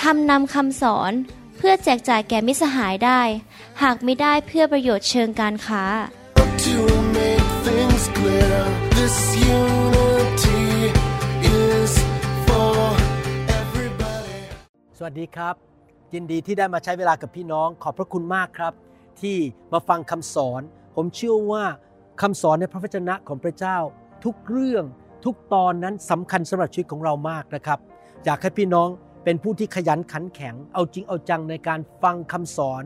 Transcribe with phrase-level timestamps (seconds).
[0.00, 1.12] ทำนำคำสอน
[1.56, 3.20] เพื่อแจกจ่ายแก่มิตรสหายได้
[3.82, 5.84] หากไม่ได้เพื่อประโยชน์เชิงการค้า
[6.66, 6.78] To
[7.18, 8.58] make things clear,
[8.98, 9.16] this
[9.58, 10.64] unity
[11.62, 11.92] is
[12.46, 12.76] for
[13.60, 14.38] everybody.
[14.98, 15.54] สวัสดีครับ
[16.14, 18.72] ยินดีที่ได้มาใช้เวลากับพี่น้อง ขอบพระคุณมากครับ
[19.20, 19.36] ที่
[19.72, 20.62] มาฟังคำสอน
[20.96, 21.64] ผมเชื่อว่า
[22.22, 23.76] คำสอนในพระวจนะของพระเจ้า
[24.24, 24.84] ทุกเรื่อง
[25.24, 27.78] ทุกตอนนั้นสำคัญสำหรับชีวิตของเรามากนะครับ
[28.24, 28.88] อยากให้พี่น้อง
[29.28, 32.84] เป็นผู้ที่ขยันขันแข็ง เอาจริงเอาจังในการฟังคำสอน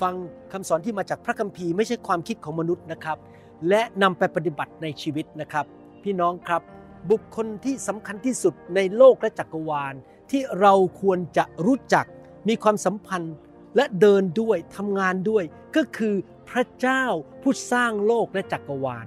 [0.00, 0.14] ฟัง
[0.52, 3.18] คำสอนที่มาจากพระคัมภีร์ไม่ใช่ความคิดของมนุษย์นะครับ
[3.68, 5.66] และนำไปปฏิบัติในชีวิตนะครับ
[6.02, 6.62] พี่น้องครับ
[7.10, 9.94] บุคคลที่สำคัญที่สุดในโลกและจักรวาล
[10.30, 12.06] ที่เราควรจะรู้จัก
[12.48, 13.34] มีความสัมพันธ์
[13.76, 15.44] และเดินด้วยทำงานด้วย
[15.76, 16.14] ก็คือ
[16.50, 17.04] พระเจ้า
[17.42, 19.06] ผู้สร้างโลกและจักรวาล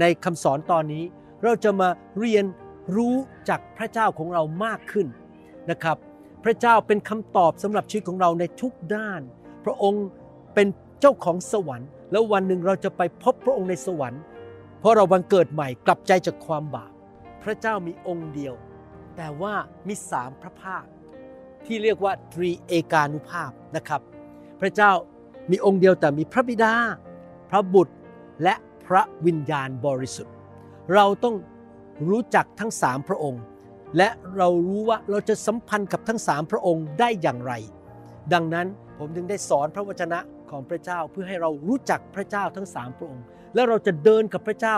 [0.00, 1.04] ในคำสอนตอนนี้
[1.42, 2.44] เราจะมาเรียน
[2.96, 3.14] รู้
[3.48, 5.06] จากพระเจ้าของเรามากขึ้น
[5.70, 5.96] นะครับ
[6.46, 9.20] พระเจ้าเป็นคำตอบสำหรับชีวิตของเราในทุกด้าน
[9.64, 10.06] พระองค์
[10.54, 10.66] เป็น
[11.00, 14.22] เจ้าของสวรรค์ แล้ววันหนึ่งเราจะไปพบพระองค์ในสวรรค์
[14.80, 16.92] เพราะเราบังเกิดใหม่กลับใจจากความบาป
[17.42, 18.54] พระเจ้ามีองค์เดียว
[19.16, 19.54] แต่ว่า
[19.86, 20.84] มีสามพระภาค
[21.66, 24.00] ที่เรียกว่าตรีเอกานุภาพนะครับ
[24.60, 24.90] พระเจ้า
[25.50, 26.74] มีองค์เดียวแต่มีพระบิดา
[27.50, 27.94] พระบุตร
[28.42, 28.54] และ
[28.86, 30.34] พระวิญญาณบริสุทธิ์
[30.94, 31.36] เราต้อง
[32.08, 33.42] รู้จักทั้งสามพระองค์
[33.96, 37.52] และเรารู้ว่าเราจะสัมพันธ์กับทั้งสามพระองค์ได้อย่างไร
[38.32, 38.66] ดังนั้น
[38.98, 40.18] ผมจึงได้สอนพระวจนะ
[40.50, 43.24] ของพระเจ้าเพื่อให้เรารู้จักพระเจ้าทั้งสามพระองค์
[43.54, 44.76] และเราจะเดินกับพระเจ้า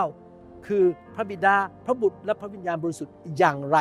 [0.67, 0.83] คือ
[1.15, 3.77] พระบิดาพระบุตรและพระวิญญาณบริสุทธิ์อย่างไร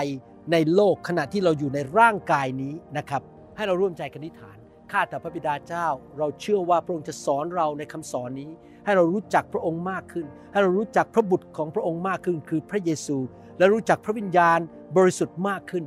[0.53, 3.22] ในโลกขณะที่เราอยู่ในร่างกายนี้นะครับ
[3.56, 4.59] ให้เราร่วมใจกันนิฐาน
[4.93, 5.87] ข้าแต่พระบิดาเจ้า
[6.19, 8.50] เราเชื่อว่าพระองค์จะสอนเราในคำสอนนี้
[8.84, 13.19] ให้เรารู้จักพระองค์มากขึ้น ให้เรารู้จักพระบุตรของพระองค์มากขึ้น คือพระเยซู
[13.59, 14.59] และรู้จักพระวิญญาณ
[14.97, 15.84] บริสุทธิ์มากขึ้น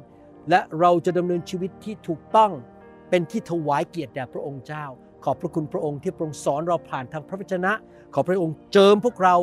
[0.49, 2.51] และเราจะดำเนินชีวิตที่ถูกต้อง
[3.09, 4.85] เป็นที่ถวายเกียรติแด่พระองค์เจ้า
[5.23, 7.71] ขอบพระคุณพระองค์ที่พระองค์สอนเราผ่านทางพระวจนะ
[8.13, 9.35] ขอพระองค์เจิมพวกเรา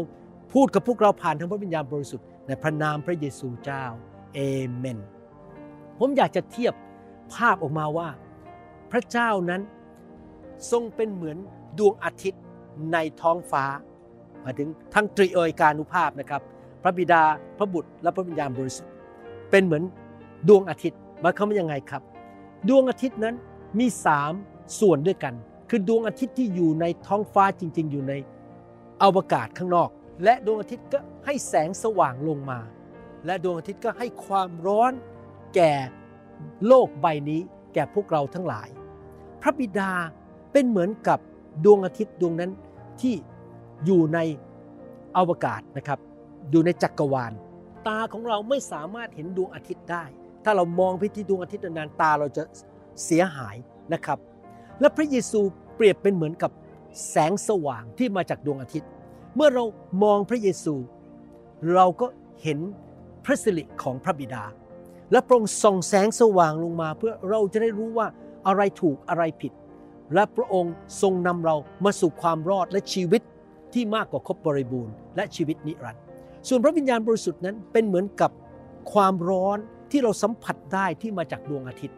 [0.54, 3.84] พูดกับพวกเราผ่านทางพระวิญญาณบริสุทธิ์ในพระนามพระเยซูเจ้า
[4.34, 4.38] เอ
[4.76, 4.98] เมน
[5.98, 6.74] ผมอยากจะเทียบ
[7.34, 8.08] ภาพออกมาว่า
[8.92, 9.62] พระเจ้านั้น
[10.70, 11.38] ทรงเป็นเหมือน
[11.78, 12.42] ดวงอาทิตย์
[12.92, 13.64] ในท้องฟ้า
[14.42, 16.42] หมายถึงทั้งตรีเอยการุภาพนะครับ
[16.82, 17.22] พระบิดา
[17.58, 18.92] พระบุตรและพระวิญญาณบริสุทธิ์
[19.50, 19.84] เป็นเหมือน
[20.48, 22.02] ดวงอาทิตย์หมายความว่ายังไงครับ
[22.68, 23.34] ดวงอาทิตย์นั้น
[23.78, 24.32] มีสาม
[24.80, 25.34] ส่วนด้วยกัน
[25.70, 28.14] คือดวงอาทิตย์ที่อยู่ในท้องฟ้าจริง ๆ อยู่ใน
[29.02, 29.90] อวกาศข้างนอก
[30.24, 32.60] และดวงอาทิตย์ก็ให้แสงสว่างลงมา
[33.26, 34.92] และดวงอาทิตย์ก็ให้ความร้อน
[35.54, 35.72] แก่
[36.66, 37.40] โลกใบนี้
[37.74, 38.68] แก่พวกเราทั้งหลาย
[39.40, 39.92] พระบิดา
[40.52, 41.18] เป็นเหมือนกับ
[41.64, 42.50] ดวงอาทิตย์ดวงนั้น
[43.00, 43.14] ที่
[43.84, 44.18] อยู่ใน
[45.16, 45.98] อวกาศนะครับ
[46.50, 47.32] อยู่ในจักรวาล
[47.88, 50.04] ตาของเราไม่สามารถเห็นดวงอาทิตย์ได้
[50.44, 52.42] ถ้าเรามองไปที่ดวงอาทิตย์นานๆตาเราจะ
[53.04, 53.56] เสียหาย
[53.92, 54.18] นะครับ
[54.80, 55.40] และพระเยซู
[55.76, 56.50] เปรียบเป็นเหมือนกับ
[57.10, 58.88] แสงสว่างที่มาจากดวงอาทิตย์
[59.36, 59.64] เมื่อเรา
[60.02, 60.74] มองพระเยซู
[61.74, 62.06] เราก็
[62.42, 62.58] เห็น
[63.24, 64.44] พระสิริของพระบิดา
[65.12, 68.06] และพระองค์ส่องแสงสว่างลงมาเพื่อเราจะได้รู้ว่า
[68.46, 69.52] อะไรถูกอะไรผิด
[70.14, 73.22] และพระองค์ทรงนำเรามาสู่ความรอดและชีวิต
[73.72, 76.07] ที่มากกว่าครบบริบูรณ์และชีวิตนิรันดร์
[76.48, 78.30] ส่วนพระวิญญาณบริสุทธิ์นั้นเป็นเหมือนกับ
[78.92, 79.58] ความร้อน
[79.90, 81.96] ที่เราสัมผัสได้ที่มาจากดวงอาทิตย์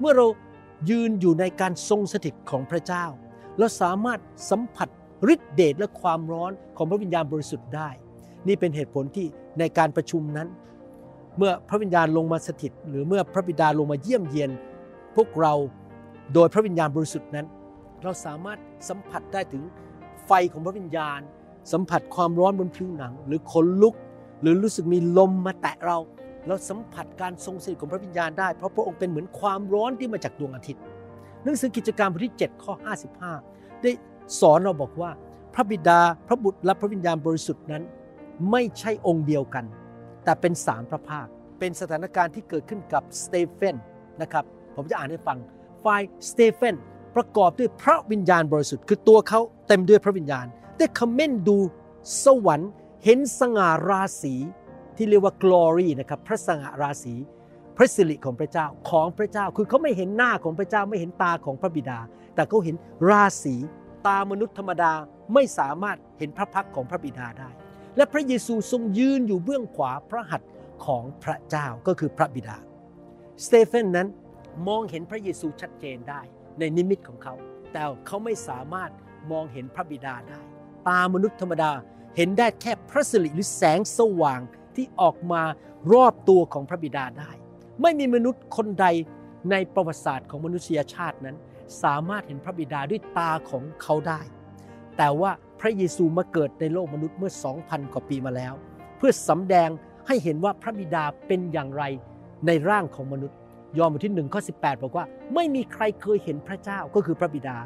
[0.00, 0.26] เมื่อเรา
[0.90, 3.04] ยืนอยู่ในการทรงสถิตของพระเจ้า
[3.58, 4.20] เราสามารถ
[4.50, 4.88] สัมผัส
[5.32, 7.88] ฤทธิเดชและความร้อนของพระวิญญาณบริสุทธิ์ได้
[8.48, 9.26] นี่เป็นเหตุผลที่
[9.58, 10.48] ในการประชุมนั้น
[11.38, 14.50] เมื่อพระวิญญาณลงมาสถิต หรือเมื่อพระบิดาลงมาเยี่ยมเยียน
[15.16, 15.54] พวกเรา
[16.34, 17.46] โดยพระวิญญาณบริสุทธิ์นั้น
[18.02, 18.58] เราสามารถ
[18.88, 19.62] สัมผัสได้ถึง
[20.26, 21.20] ไฟของพระวิญญาณ
[21.72, 23.94] สัมผัสความร้อนบนผิวหนัง หรือขนลุก
[24.40, 25.98] หรือรู้สึกมีลมมาแตะเรา
[26.46, 30.82] เราสัมผัสการทรงสถิตของพระวิญญาณได้ เพราะพระองค์เป็นเหมือนความร้อนที่มาจากดวงอาทิตย์
[31.44, 32.72] หนังสือกิจการบทที่ 7 ข้อ
[33.28, 33.90] 55 ได้
[34.40, 35.10] สอนเราบอกว่า
[35.54, 37.82] พระบิดาพระบุตรและพระวิญญาณบริสุทธิ์นั้น
[38.50, 39.64] ไม่ใช่องค์เดียวกัน
[40.24, 41.26] แต่เป็นสามพระภาค
[41.58, 43.76] เป็นสถานการณ์ที่เกิดขึ้นกับสเตเฟน
[44.22, 44.44] นะครับ
[44.76, 45.38] ผมจะอ่านให้ฟัง
[45.84, 46.74] ฝ่ายสเตเฟน
[47.16, 50.46] ประกอบด้วยพระวิญญาณบริสุทธิ์ คือตัวเขาเต็มด้วยพระวิญญาณ
[50.78, 51.58] ได้คอมเมนต์ดู
[52.24, 52.70] สวรรค์
[53.04, 54.34] เห็นสง่าราศี
[54.96, 57.14] ที่เรียกว่า glory นะครับพระสง่าราศี
[57.76, 61.98] พระสิริของพระเจ้าของพระเจ้าคือเขาไม่เห็นหน้าของพระเจ้าไม่เห็นตาของพระบิดา
[62.34, 62.76] แต่เขาเห็น
[63.10, 63.54] ราศี
[64.06, 64.92] ตามนุษย์ธรรมดา
[65.34, 67.50] ไม่สามารถเห็นพระพักของพระบิดาได้
[67.96, 70.50] และพระเยซูทรงยืนอยู่เบื้องขวาพระหัตถ์
[70.86, 72.56] ของพระเจ้าก็คือพระบิดา
[73.44, 74.08] สเตเฟนนั้น
[74.68, 76.20] มองเห็นพระเยซูชัดเจนได้
[76.58, 77.34] ในนิมิตของเขา
[77.72, 78.90] แต่เขาไม่สามารถ
[79.32, 80.42] มองเห็นพระบิดาได้
[80.88, 81.72] ตามนุษย์ธรรมดา
[82.16, 84.40] เห็นได้แค่พระสิริหรือแสงสว่าง
[84.76, 85.42] ที่ออกมา
[85.92, 87.30] รอบตัวของพระบิดาได้
[87.82, 88.86] ไม่มีมนุษย์คนใด
[89.50, 91.36] ในประวัติศาสตร์ของมนุษยชาตินั้น
[91.82, 94.20] สามารถเห็นพระบิดาด้วยตาของเขาได้
[94.96, 97.32] แต่ว่าพระเยซูมาเกิดในโลกมนุษย์เมื่อ
[97.62, 98.54] 2,000 กว่าปีมาแล้ว
[98.96, 99.70] เพื่อสำแดง
[100.06, 101.82] ให้เห็นว่าพระบิดาเป็นอย่างไร
[102.46, 103.36] ในร่างของมนุษย์
[103.78, 105.04] ยอห์นบทที่1ข้อ18 บอกว่า
[105.34, 107.56] ไม่มีใครเคยเห็นพระเจ้าก็คือพระบิดา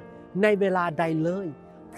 [0.43, 1.47] ในเวลาใดเลย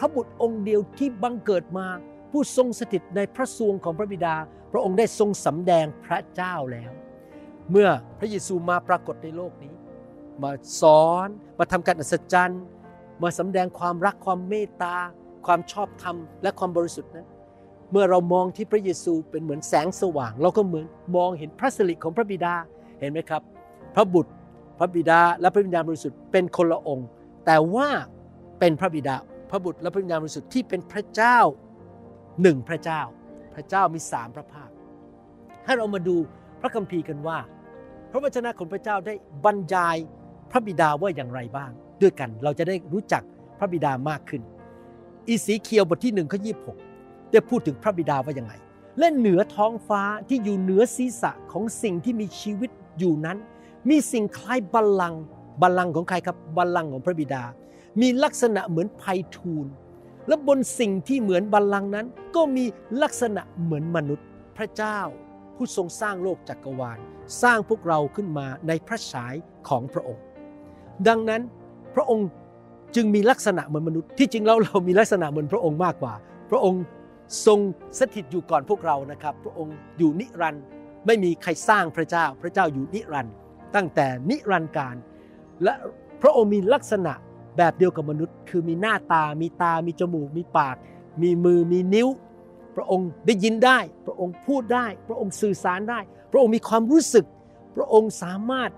[0.00, 1.86] ระบุตรองค์เดียวที่บังเกิดมา
[2.30, 4.34] ผู้ทรงสถิตในพระทรวงของพระบิดา
[4.72, 6.90] พระองค์ได้ทรงสำแดงพระเจ้าแล้ว
[7.70, 7.88] เมื่อ
[8.18, 9.74] พระเยซูมาปรากฏในโลกนี้
[10.42, 12.62] มาสอนมาทำการอัศจรรย์
[13.22, 14.96] มาสำแดงความรักความเมตตา
[15.46, 17.26] ความชอบธรรม และความบริสุทธิ์นั้น
[17.92, 20.86] เมื่อเรามองที่พระเยซูเป็นเหมือนแสงสว่าง เราก็เหมือน
[21.16, 22.54] มองเห็นพระสิริของพระบิดา
[23.00, 23.42] เห็นไหมครับ
[23.94, 24.32] พระบุตร
[24.78, 27.06] พระบิดาและพระวิญญาณบริสุทธิ์เป็นคนละองค์
[27.46, 27.88] แต่ว่า
[28.58, 29.16] เป็นพระบิดา
[29.50, 31.38] พระบุตรและพระวิญญาณบริสุทธิ์ที่เป็นพระเจ้า
[32.42, 33.00] หนึ่งพระเจ้า
[33.54, 34.70] พระเจ้ามีสามพระภาค
[35.64, 36.16] ให้เรามาดู
[36.60, 37.38] พระคัมภีร์กันว่า
[38.10, 39.14] พระวจนะของพระเจ้าได้
[39.44, 39.96] บรรยาย
[40.50, 41.70] พระบิดาว่าอย่างไรบ้าง
[42.02, 43.22] ด้วยกันเราจะได้รู้จัก
[43.58, 44.42] พระบิดามากขึ้น
[45.28, 46.52] อีสีเคียวบทที่หนึ่งข้อยี
[47.32, 48.52] ได้พูดถึงพระบิดาว่าอย่างไง
[48.98, 53.38] และเหนือท้องฟ้าที่อยู่เหนือศีรษะของสิ่งที่มีชีวิตอยู่นั้น
[53.88, 55.22] มีสิ่งคล้ายบัลลังก์
[55.62, 57.42] บัลลังก์ของใครครับบัลลังก์ของพระบิดา
[58.00, 59.04] มีลักษณะเหมือนไพ
[59.36, 59.66] ทูล
[60.28, 62.06] และบนสิ่งที่เหมือนบัลลังก์นั้น
[62.36, 62.64] ก็มี
[63.02, 64.26] ลักษณะเหมือนมนุษย์
[64.56, 64.98] พระเจ้า
[65.56, 66.98] ผู้ทรงสร้างโลกจักรวาล
[67.42, 69.34] สร้างพวกเราขึ้นมาในพระฉาย
[69.68, 70.22] ของพระองค์
[71.08, 71.42] ดังนั้น
[71.94, 72.28] พระองค์
[72.94, 76.14] จึงมีลักษณะเหมือนมนุษย์ ที่จริงแล้วเรามีลักษณะเหมือนพระองค์มากกว่า
[76.50, 76.82] พระองค์
[77.46, 77.58] ทรง
[77.98, 80.64] สถิตอยู่ก่อนพวกเรานะครับ พระองค์อยู่นิรันดร์
[81.06, 83.34] ไม่มีใครสร้างพระเจ้า พระเจ้าอยู่นิรันดร์
[83.74, 84.96] ตั้งแต่นิรันดร์การ
[85.64, 85.74] และ
[86.22, 87.12] พระองค์มีลักษณะ
[87.60, 90.76] แบบเดียวกับมนุษย์ คือมีหน้าตา มีตา มีจมูก มีปาก
[91.22, 92.08] มีมือ มีนิ้ว
[92.76, 97.24] พระองค์ได้ยินได้ พระองค์พูดได้ พระองค์สื่อสารได้ พระองค์มีความรู้สึก
[97.76, 98.70] พระองค์สามารถ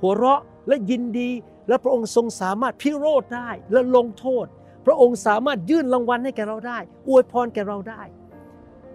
[0.00, 1.30] หัวเราะและยินดี
[1.68, 4.46] และพระองค์ทรงสามารถพิโรธได้และลงโทษ
[4.86, 6.78] พระองค์สามารถยื่นรางวัลให้แก่เราได้
[7.08, 8.02] อวยพรแก่เราได้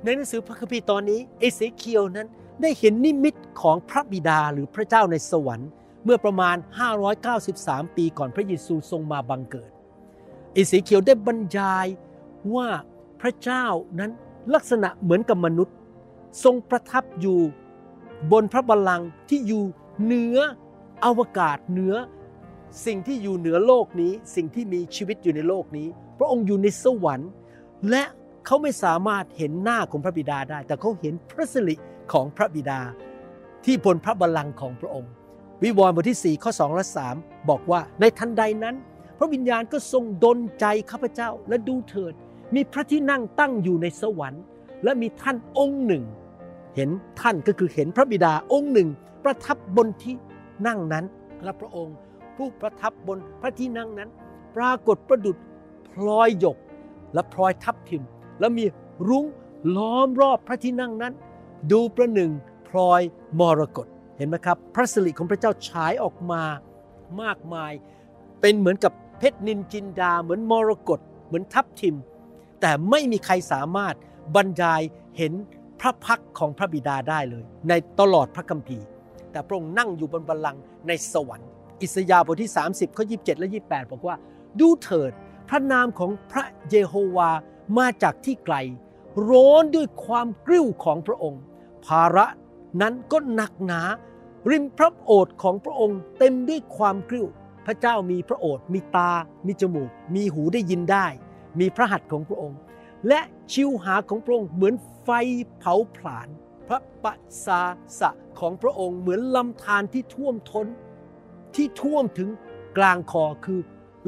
[0.04, 2.28] ในหนังสือพระคัมภีร์ตอนนี้เอเสเคียวนั้น
[2.62, 5.70] ได้เห็นนิมิตของพระบิดาหรือพระเจ้าในสวรรค์
[6.03, 6.56] เมื่อประมาณ
[7.25, 9.71] 593 ปีก่อนพระเยซูทรงมาบังเกิด
[10.56, 11.88] อเสเคียวได้บรรยาย
[12.56, 12.68] ว่า
[13.21, 13.65] พระเจ้า
[14.00, 14.12] นั้น
[14.53, 15.75] ลักษณะเหมือนกับมนุษย์
[16.44, 17.39] ทรงประทับอยู่
[18.31, 19.63] บนพระบัลลังก์ที่อยู่
[20.03, 20.38] เหนือ
[21.06, 21.94] อวกาศเหนือ
[22.86, 25.88] สิ่งที่อยู่เหนือโลกนี้ สิ่งที่มีชีวิตอยู่ในโลกนี้
[26.19, 27.31] พระองค์อยู่ในสวรรค์
[27.89, 28.04] และ
[28.45, 31.75] เขาไม่สามารถเห็นหน้าของพระบิดาได้ แต่เขาเห็นพระสิริ
[32.13, 32.80] ของพระบิดา
[33.65, 35.12] ที่บนพระบัลลังก์ของพระองค์
[35.63, 36.86] วิวรณ์บทที่ 4 ข้อ 2 และ
[37.18, 38.75] 3 บอกว่าในทันใดนั้น
[39.18, 42.13] พระวิญญาณก็ทรงดลใจข้าพเจ้าและดูเถิด
[42.56, 44.44] มีพระที่นั่งตั้งอยู่ในสวรรค์
[44.84, 46.04] และมีท่านองค์หนึ่ง
[46.75, 48.90] เห็นท่านก็คือเห็นพระบิดาองค์หนึ่ง
[49.24, 50.16] ประทับบนที่
[50.68, 51.06] นั่งนั้น
[51.44, 51.95] และพระองค์
[52.38, 54.09] ผู้ประทับบนพระที่นั่งนั้น
[54.56, 55.38] ปรากฏประดุจ
[55.90, 56.57] พลอยหยก
[57.14, 58.04] และพลอยทับทิม
[58.40, 58.66] และมี
[59.07, 59.26] รุ้ง
[59.78, 61.14] ล้อมรอบพระที่นั่งนั้น
[61.71, 62.31] ดูประหนึ่ง
[62.68, 63.02] พลอย
[63.40, 63.88] มรกต
[64.23, 66.44] ห็นไหมครับ พระสิริของพระเจ้าฉายออกมา
[67.21, 67.71] มากมาย
[68.42, 71.95] เป็นเหมือนกับเพชรนินจินดา เหมือนมรกตเหมือนทับทิม
[72.61, 73.95] แต่ไม่มีใครสามารถ
[74.35, 74.81] บรรยาย
[75.18, 75.33] เห็น
[75.80, 78.85] พระพักของพระบิดาได้เลย ในตลอดพระคัมภีร์
[79.31, 81.49] แต่พระองค์นั่งอยู่บนบัลลังก์ในสวรรค์
[81.81, 84.16] อิสยาห์บทที่ 30ข้อ27 และ 28 บอกว่า
[84.59, 85.11] ดูเถิด
[85.49, 87.31] พระนามของพระเยโฮวา
[87.78, 88.56] มาจากที่ไกล
[89.30, 91.42] ร้อนด้วยความกริ้วของพระองค์
[91.85, 92.25] ภาระ
[92.81, 93.81] นั้นก็หนักหนา
[94.50, 97.28] ริมพระโอษฐ์ของพระองค์เต็มด้วยความกริ้ว
[97.66, 99.12] พระเจ้ามีพระโอษฐ์มีตา
[99.45, 101.07] มีจมูก มีหูได้ยินได้
[101.60, 102.60] มีพระหัตถ์ของพระองค์
[103.07, 103.21] และ
[103.52, 105.10] ชิวหาของพระองค์เหมือนไฟ
[105.57, 106.28] เผาผลาญ
[106.68, 107.62] พระปัสสา
[108.00, 110.68] สะของพระองค์เหมือนลำธารที่ท่วมท้น
[111.56, 112.30] ที่ท่วมถึง
[112.78, 113.60] กลางคอคือ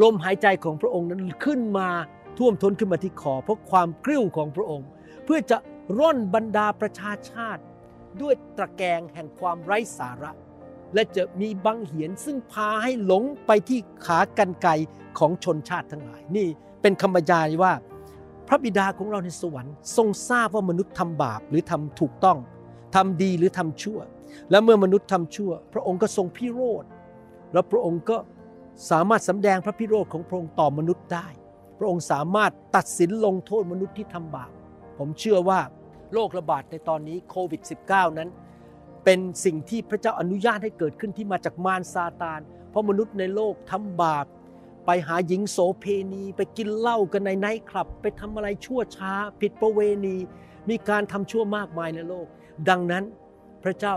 [0.02, 1.90] ลมหายใจของพระองค์นั้นขึ้นมา
[2.38, 4.88] ท่วมท้นขึ้นมาที่คอเพราะความกริ้วของพระองค์
[5.26, 5.58] เพื่อจะ
[6.00, 7.62] ร่อนบรรดาประชาชาติ
[8.22, 10.32] ด้วยตะแกรงแห่งความไร้สาระ
[10.94, 14.72] และจะมีบังเหียนซึ่งพาให้หลงไปที่ขากันไกร
[15.20, 16.48] ของชนชาติทั้งหลาย นี่
[16.82, 17.74] เป็นคำบรรยายว่า
[18.48, 22.38] พระบิดาของเราในสวรรค์ทรงทราบว่ามนุษย์ทำบาปหรือทำถูกต้อง
[22.96, 24.00] ทำดีหรือทำชั่ว
[24.50, 26.86] และเมื่อมนุษย์ทำชั่ว พระองค์ก็ทรงพิโรธ
[27.54, 28.18] และพระองค์ก็
[28.90, 31.28] สามารถสำแดงพระพิโรธของพระองค์ต่อมนุษย์ได้
[31.80, 34.52] พระองค์สามารถตัดสินลงโทษมนุษย์ที่ทำบาป
[34.98, 35.60] ผมเชื่อว่า
[36.14, 38.30] โรคระบาดในตอนนี้โควิด -19 นั้น
[39.06, 42.40] เป็นสิ่งที่พระเจ้าอนุญาตให้เกิดขึ้นที่มาจากมารซาตาน
[42.70, 44.26] เพราะมนุษย์ในโลกทำบาป
[44.86, 50.18] ไปหาหญิงโสเพณี ไปกินเหล้ากันในไนท์คลับ ไปทำอะไรชั่วช้า ผิดประเวณี
[50.70, 52.28] มีการทำชั่วมากมายในโลก
[52.70, 53.04] ดังนั้น
[53.64, 53.94] พระเจ้า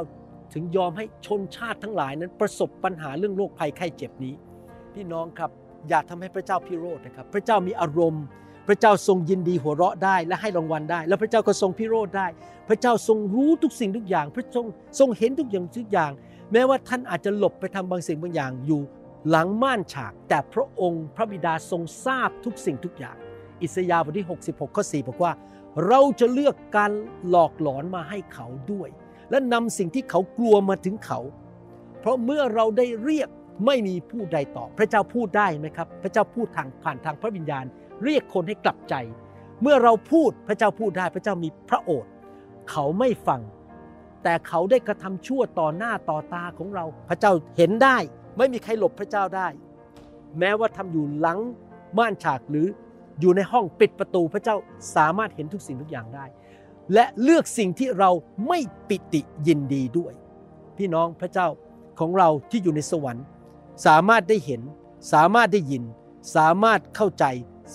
[0.53, 4.35] ถึงยอมให้ชนชาติทั้งหลายนั้นประสบปัญหาเรื่องโรคภัยไข้เจ็บนี้
[4.95, 5.51] พี่น้องครับ
[5.89, 8.25] อย่าทำให้พระเจ้าพิโรธนะครับ พระเจ้ามีอารมณ์
[8.69, 12.27] พระเจ้าทรงยินดีหัวเราะได้และให้รางวัลได้ แล้วพระเจ้าก็ทรงพิโรธได้
[12.69, 14.67] พระเจ้าทรงรู้ทุกสิ่งทุกอย่าง พระทรง
[14.99, 16.13] ทรงเห็นทุกอย่างทุกอย่าง
[16.53, 18.83] แม้ว่าท่านอาจจะหลบไปทำบางสิ่งบางอย่างอยู่
[19.31, 23.17] หลังม่านฉาก แต่พระองค์พระบิดาทรงทราบทุกสิ่งทุกอย่าง
[23.63, 25.33] อิสยาห์บทที่ 66ข้อ4บอกว่า
[25.87, 26.93] เราจะเลือกการ
[27.29, 28.89] หลอกหลอนมาให้เขาด้วย
[29.31, 31.21] และนำสิ่งที่เขากลัวมาถึงเขา
[32.01, 33.29] เพราะเมื่อเราได้เรียก
[33.67, 37.65] ไม่มีผู้ใดตอบพระเจ้าพูดได้ไหมครับ พระเจ้าพูดทางผ่านทางพระวิญญาณ
[38.05, 38.95] เรียกคนให้กลับใจ
[39.63, 42.13] เมื่อเราพูดพระเจ้าพูดได้พระเจ้ามีพระโอษฐ์
[42.71, 43.41] เขาไม่ฟัง
[44.23, 47.97] แต่เขาได้กระทำชั่วต่อหน้าต่อตาของเรา พระเจ้าเห็นได้
[48.37, 49.49] ไม่มีใครหลบพระเจ้าได้
[50.39, 51.39] แม้ว่าทำอยู่หลัง
[51.99, 52.67] ม่านฉากหรือ
[53.21, 54.57] อยู่ในห้องปิดประตูพระเจ้า
[54.97, 56.25] สามารถเห็นทุกสิ่งทุกอย่างได้
[56.95, 58.11] และเลือกสิ่งที่เรา
[58.49, 60.13] ไม่ปิติยินดีด้วย
[60.77, 61.49] พี่น้องพระเจ้า
[61.99, 63.25] ของเราที่อยู่ในสวรรค์
[63.87, 64.61] สามารถได้เห็น
[65.13, 65.83] สามารถได้ยิน
[66.37, 67.25] สามารถเข้าใจ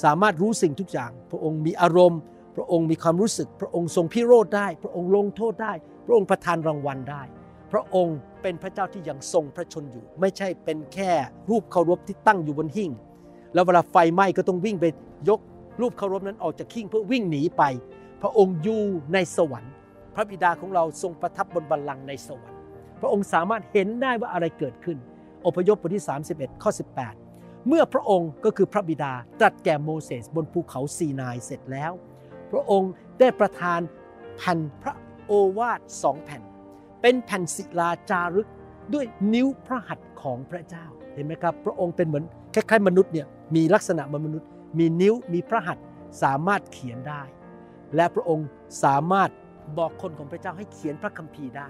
[0.03, 2.19] สามารถรู้สิ่งทุกอย่าง พระองค์มีอารมณ์
[2.55, 5.73] พระองค์มีความรู้สึก พระองค์ทรงพิโรธได้ พระองค์ลงโทษได้
[6.05, 7.23] พระองค์ประทานรางวัลได้
[7.71, 11.11] พระองค์เป็นพระเจ้าที่ยังทรงพระชนอยู่ ไม่ใช่เป็นแค่
[11.49, 12.91] รูปเคารพที่ตั้งอยู่บนหิ้ง
[13.53, 14.85] แล้วเวลาไฟไหม้ก็ต้องวิ่งไป
[15.29, 15.39] ยก
[15.81, 17.63] รูปเคารพนั้นออกจากหิ้งเพื่อวิ่งหนีไป
[18.21, 18.81] พระองค์อยู่
[19.13, 19.73] ในสวรรค์
[20.15, 22.59] พระบิดาของเราทรงประทับบนบัลลังก์ในสวรรค์
[23.01, 24.97] พระองค์สามารถเห็นได้ว่าอะไรเกิดขึ้น
[25.45, 27.20] อพยพบทที่ 31 ข้อ 18
[27.67, 31.91] เมื่อพระองค์ก็คือพระบิดาตรัสแก่โมเสสบนภูเขาซีนายเสร็จแล้ว
[32.51, 33.79] พระองค์ได้ประทาน
[34.37, 34.93] แผ่นพระ
[35.25, 36.41] โอวาทสองแผ่น
[37.01, 38.49] เป็นแผ่นศิลาจารึก
[38.93, 44.47] ด้วยนิ้วพระหัตถ์ของพระเจ้าเห็นไหมครับ พระองค์เป็นเหมือนคล้ายๆมนุษย์เนี่ยมีลักษณะเหมือนมนุษย์
[44.79, 45.85] มีนิ้วมีพระหัตถ์
[46.23, 47.21] สามารถเขียนได้
[47.95, 48.47] และพระองค์
[48.83, 49.29] สามารถ
[49.77, 51.67] บอกคนของพระเจ้าให้เขียนพระคัมภีร์ได้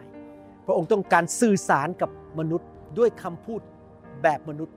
[0.65, 2.67] พระองค์ต้องการสื่อสารกับมนุษย์
[2.97, 3.61] ด้วยคำพูด
[4.23, 4.75] แบบมนุษย์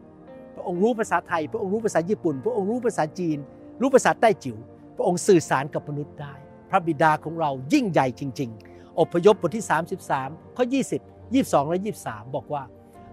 [0.54, 3.38] พระองค์รู้ภาษาไทย พระองค์รู้ภาษาญี่ปุ่น พระองค์รู้ภาษาจีน
[3.80, 4.56] รู้ภาษาใต้จิ๋ว
[4.96, 6.34] พระองค์สื่อสารกับมนุษย์ได้
[6.70, 9.66] พระบิดาของเรายิ่งใหญ่จริง ๆ อพยพบทที่
[10.11, 10.64] 33 ข้อ
[11.00, 12.62] 20 22 และ 23 บอกว่า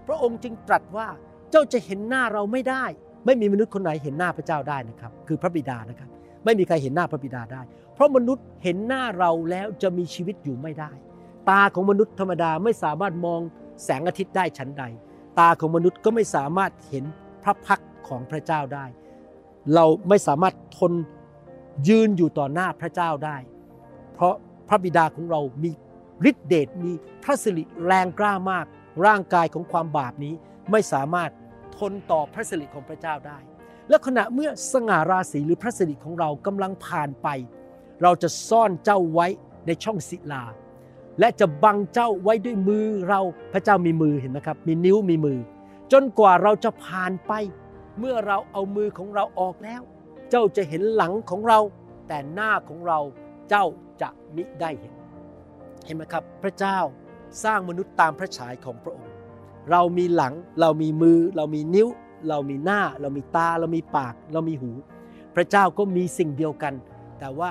[0.06, 1.08] พระองค์จึงตรัสว่า
[1.50, 2.84] เจ้าจะเห็นหน้าเราไม่ได้
[3.26, 6.08] ไม่มีมนุษย์คนไหนเห็นหน้าพระเจ้าได้นะครับ คือพระบิดานะครับ
[6.44, 7.62] ไม่มีใครเห็นหน้าพระบิดาได้
[7.94, 10.90] เพราะมนุษย์เห็นหน้าเราแล้วจะมีชีวิตอยู่ไม่ได้
[11.50, 13.40] ตาของมนุษย์ธรรมดาไม่สามารถมอง
[13.84, 14.84] แสงอาทิตย์ได้ชั้นใด
[15.38, 17.04] ตาของมนุษย์ก็ไม่สามารถเห็น
[17.42, 18.86] พระพักของพระเจ้าได้
[19.74, 20.92] เราไม่สามารถทน
[21.88, 23.36] ยืนอยู่ต่อหน้าพระเจ้าได้
[24.14, 24.34] เพราะ
[24.68, 25.70] พระบิดาของเรามี
[26.30, 26.90] ฤทธิเดชมี
[27.22, 28.66] พระสิริแรงกล้ามาก
[29.06, 30.34] ร่างกายของความบาปนี้
[30.70, 31.30] ไม่สามารถ
[31.78, 33.38] ทนต่อพระสิริของพระเจ้าได้
[33.88, 37.28] และขณะเมื่อสง่าราศีหรือพระสิริของเรากำลังผ่านไป
[38.02, 39.26] เราจะซ่อนเจ้าไว้
[39.66, 40.42] ในช่องศิลา
[41.20, 43.20] และจะบังเจ้าไว้ด้วยมือเรา
[43.52, 45.38] พระเจ้ามีมือเห็นไหมครับ มีนิ้วมีมือ
[45.92, 47.32] จนกว่าเราจะผ่านไป
[47.98, 49.82] เมื่อเราเอามือของเราออกแล้ว
[50.30, 51.58] เจ้าจะเห็นหลังของเรา
[52.08, 52.98] แต่หน้าของเรา
[53.48, 53.64] เจ้า
[54.02, 54.92] จะมิได้เห็น
[55.84, 56.78] เห็นไหมครับ พระเจ้า
[57.44, 59.12] สร้างมนุษย์ตามพระฉายของพระองค์
[59.70, 61.88] เรามีหลังเรามีมือ เรามีนิ้ว
[62.28, 64.70] เรามีหน้า เรามีตา เรามีปาก เรามีหู
[65.34, 66.74] พระเจ้าก็มีสิ่งเดียวกัน
[67.18, 67.50] แต่ว่า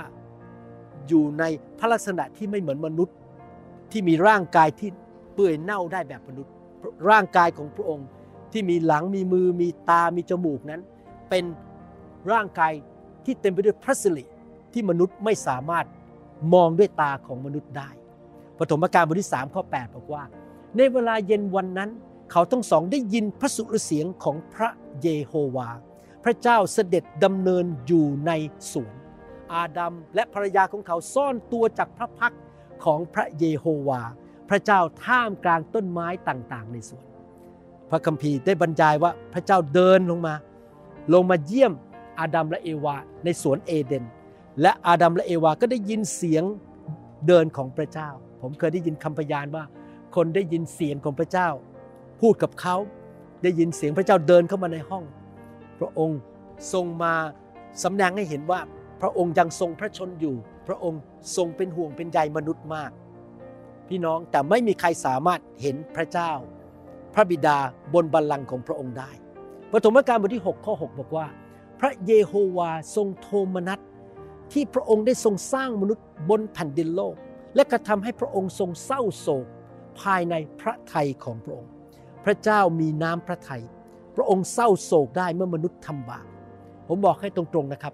[1.08, 1.44] อยู่ใน
[1.80, 3.16] พระลักษณะที่ไม่เหมือนมนุษย์
[3.92, 4.90] ที่มีร่างกายที่
[5.34, 6.54] เปื่อยเน่าได้แบบมนุษย์
[7.10, 8.08] ร่างกายของพระองค์
[8.52, 10.82] ที่มีหลังมีมือมีตามีจมูกนั้น
[11.30, 11.44] เป็น
[12.32, 12.74] ร่างกาย
[13.26, 14.24] ที่เต็มไปด้วยพระสิริ
[14.74, 15.86] ที่มนุษย์ไม่สามารถ
[16.54, 17.90] มองด้วยตาของมนุษย์ได้
[18.60, 20.24] ปฐมกาลบทที่3ข้อ8บอกว่า
[20.78, 21.90] ในเวลาเย็นวันนั้น
[22.32, 24.70] เขาทั้งสองได้ยินพระสุรเสียงของพระ
[25.02, 25.70] เยโฮวา
[26.24, 28.32] พระเจ้าเสด็จดำเนินอยู่ใน
[28.72, 28.96] สวน
[29.54, 32.34] อาดัมและภรรยาของเขาซ่อนตัวจากพระพัก
[32.86, 34.02] ของพระเยโฮวา
[34.50, 37.06] พระเจ้าท่ามกลางต้นไม้ต่างๆ ในสวน
[37.92, 40.34] พระคัมภีร์ได้บรรยายว่าพระเจ้าเดินลงมา
[41.14, 41.74] ลงมาเยี่ยม
[42.20, 44.04] อาดัมและเอวาในสวนเอเดน
[44.62, 46.44] และอาดัมและเอวาก็ได้ยินเสียง
[47.28, 48.10] เดินของพระเจ้า
[48.42, 49.64] ผมเคยได้ยินคำพยานว่า
[50.16, 51.50] คนได้ยินเสียงของพระเจ้า
[52.22, 52.76] พูดกับเขา
[53.44, 55.04] ได้ยินเสียงพระเจ้าเดินเข้ามาในห้อง
[55.80, 56.20] พระองค์
[56.74, 57.14] ทรงมา
[57.84, 58.60] สำแดงให้เห็นว่า
[59.02, 60.36] พระองค์ยังทรงพระชนอยู่
[60.68, 61.02] พระองค์
[61.36, 62.92] ทรงเป็นห่วงเป็นใยมนุษย์มาก
[63.88, 66.32] พี่น้องแต่ไม่มีใครสามารถเห็นพระเจ้า
[67.14, 67.58] พระบิดา
[67.94, 69.12] บนบัลลังก์ของพระองค์ได้
[69.72, 71.28] ปฐมกาลบทที่ 6 ข้อ 6 บอกว่า
[71.80, 73.80] พระเยโฮวาทรงโทมนัส
[74.54, 77.16] ที่พระองค์ได้ทรงสร้างมนุษย์บนแผ่นดินโลก
[77.56, 79.46] และกระทำให้พระองค์ทรงเศร้าโศก
[80.02, 81.72] ภายในพระทัยของพระองค์
[82.26, 83.64] พระเจ้ามีน้ำพระทัย
[84.16, 86.26] พระองค์เศร้าโศกได้เมื่อมนุษย์ทำบาป
[86.88, 87.94] ผมบอกให้ตรงๆนะครับ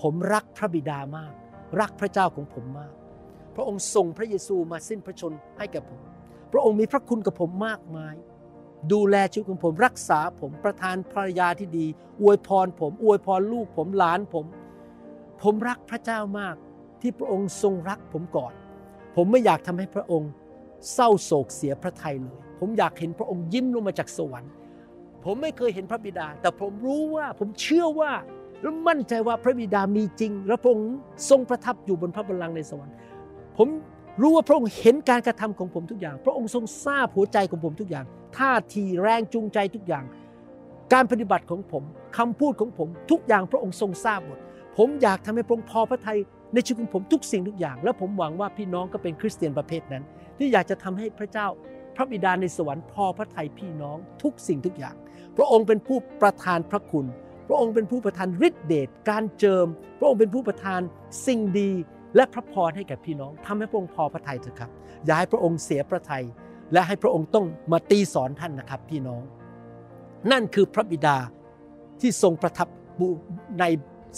[0.00, 1.32] ผมรักพระบิดามาก
[1.80, 2.92] รักพระเจ้าของผมมาก
[3.54, 6.00] พระองค์ส่งพระเยซูมาสิ้นพระชนให้แก่ผม
[6.52, 8.14] พระองค์มีพระคุณกับผมมากมาย
[8.92, 11.86] ดูแลชีวิตของผมรักษาผมประทานภรรยาที่ดี
[12.20, 14.46] อวยพรผม อวยพรลูกผมหลานผม
[15.42, 16.54] ผมรักพระเจ้ามาก
[17.00, 18.52] ที่พระองค์ทรงรักผมก่อน
[19.16, 20.30] ผมไม่อยากทำให้พระองค์
[20.92, 24.52] เศร้าโศกเสียพระทัยเลย ผมอยากเห็นพระองค์ยิ้มลงมาจากสวรรค์
[25.24, 28.12] ผมไม่เคยเห็นพระบิดา แต่ผมรู้ว่าผมเชื่อว่า
[28.62, 30.90] และมั่นใจว่าพระบิดามีจริง และพระองค์
[31.30, 32.94] ทรงประทับอยู่บนพระบัลลังก์ในสวรรค์
[33.56, 33.68] ผม
[34.20, 38.04] รู้ว่าพระองค์เห็นการกระทำของผมทุกอย่าง พระองค์ทรงทราบหัวใจของผมทุกอย่าง
[38.36, 40.04] ท่าทีแรงจูงใจทุกอย่าง
[40.92, 41.82] การปฏิบัติของผม
[42.18, 44.38] คำพูดของผมทุกอย่างพระองค์ทรงทราบหมด
[44.76, 46.18] ผมอยากทำให้พระองค์พอพระทัย
[46.54, 50.04] ในชีวิตของผมทุกสิ่งทุกอย่าง และผมหวังว่าพี่น้องก็เป็นคริสเตียนประเภทนั้น
[50.38, 51.46] ที่อยากจะทำให้พระเจ้า
[51.96, 54.96] พระบิดาในสวรรค์พอพระทัยพี่น้องทุกสิ่งทุกอย่าง
[55.36, 57.06] พระองค์เป็นผู้ประทานพระคุณ
[57.48, 59.66] พระองค์เป็นผู้ประทานฤทธิเดชการเจิม
[59.98, 60.80] พระองค์เป็นผู้ประทาน
[61.26, 61.70] สิ่งดี
[62.16, 64.70] และพระพรให้แก่พี่น้องทำให้พระองค์พอพระทัยเถอะครับ
[65.04, 66.24] อย่าให้พระองค์เสียพระทัย
[66.72, 69.22] และให้พระองค์ต้องมาตีสอนท่านนะครับ พี่น้อง
[70.30, 71.16] นั่นคือพระบิดา
[72.00, 72.68] ที่ทรงประทับ
[73.60, 73.64] ใน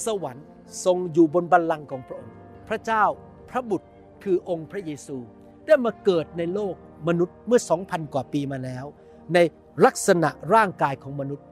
[0.06, 0.46] สวรรค์
[0.84, 2.32] ทรงอยู่บนบัลลังก์ของพระองค์
[2.68, 3.04] พระเจ้า
[3.50, 3.86] พระบุตร
[4.22, 5.16] คือองค์พระเยซู
[5.66, 6.74] ได้มาเกิดในโลก
[7.08, 8.84] มนุษย์เมื่อ 2,000 กว่าปีมาแล้ว
[9.34, 9.38] ใน
[9.84, 11.44] ลักษณะร่างกายของมนุษย์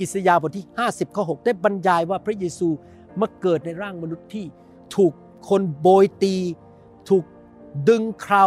[0.00, 2.68] อิสยาห์บทที่ 50ข้อ6ได้บรรยายว่าพระเยซู
[3.20, 4.46] มาเกิดในร่างมนุษย์ที่
[4.96, 5.12] ถูก
[5.48, 6.36] คนโบยตี
[7.08, 7.24] ถูก
[7.88, 8.44] ดึงเครา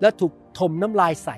[0.00, 1.36] และถูกถมน้ำลายใส่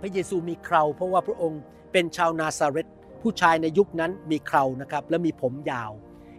[0.00, 1.60] พระเยซูมีเคราเพราะว่าพระองค์
[1.92, 2.88] เป็นชาวนาซาเรต
[3.22, 5.90] ผู้ชายในยุคนั้นมีเครานะครับและมีผมยาว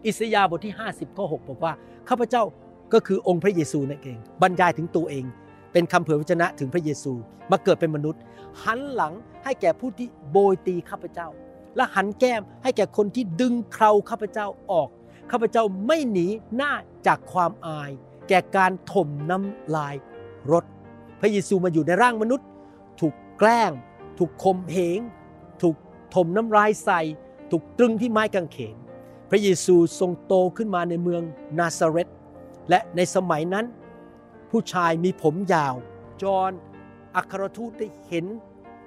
[0.06, 1.74] อิสยาห์บทที่ 50ข้อ6บอกว่า
[2.10, 2.44] ข้าพเจ้า
[2.94, 5.26] ก็คือองค์พระเยซูนั่นเอง บรรยายถึงตัวเอง
[5.74, 7.14] เป็นคำเผยพระชนะถึงพระเยซู
[7.52, 8.22] มาเกิดเป็นมนุษย์
[8.64, 11.28] หันหลังให้แก่ผู้ที่โบยตีข้าพเจ้า
[11.76, 14.90] และหันแก้มให้แก่คนที่ดึงเคราข้าพเจ้าออก
[15.36, 16.74] ข้าพเจ้าไม่หนีหน้า
[17.08, 17.92] จากความอาย
[18.30, 19.96] แก่การถมน้ำลาย
[20.52, 20.66] รถ
[21.20, 22.48] พระเยซูมาอยู่ในร่างมนุษย์
[23.00, 23.72] ถูกแกล้ง
[24.20, 25.00] ถูกข่มเหง
[25.62, 25.76] ถูก
[26.16, 27.02] ถมน้ำลายใส่
[27.52, 28.76] ถูกตรึงที่ไม้กางเขน
[29.30, 31.22] พระเยซูทรงโตขึ้นมาในเมือง
[31.58, 32.10] นาซาเรต
[32.70, 33.66] และในสมัยนั้น
[34.50, 35.76] ผู้ชายมีผมยาว
[36.22, 36.52] จอห์น
[37.16, 38.26] อัครทูตได้เห็น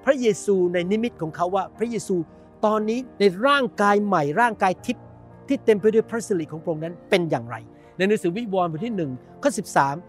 [0.04, 2.16] พระเยซูในนิมิตของเขาว่าพระเยซู
[2.64, 5.05] ตอนนี้ในร่างกายใหม่ร่างกายทิพย์
[5.48, 7.56] ที่เต็มไปด้วยพระสิริของพระองค์นั้นเป็นอย่างไร
[7.96, 9.50] ในหนังสือวิวรณ์บทที่1ข้อ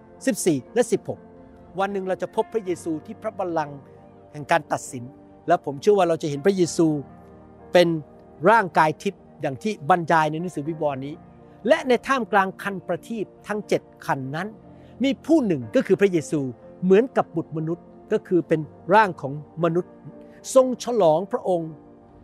[0.08, 0.84] 13 14 และ
[1.32, 3.78] 16 วันหนึ่งเราจะพบพระเยซูที่พระบัลลังก์
[4.32, 5.04] แห่งการตัดสิน
[5.48, 6.88] และผมเชื่อว่าเราจะเห็นพระเยซู
[7.74, 7.88] เป็น
[8.50, 11.16] ร่างกายทิพย์อย่างที่บรรยายในหนังสือวิวรณ์นี้
[11.68, 14.48] และในท่ามกลางคันประทีปทั้ง 7 คันนั้น
[15.04, 16.40] มีผู้หนึ่งก็คือพระเยซู
[16.84, 18.62] เหมือนกับบุตรมนุษย์ก็คือเป็น
[18.94, 19.94] ร่างของมนุษย์
[20.56, 21.72] ทรงฉลองพระองค์